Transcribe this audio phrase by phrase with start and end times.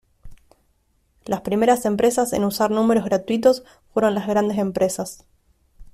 [1.25, 3.63] Las primeras empresas en usar números gratuitos
[3.93, 5.27] fueron las grandes empresas.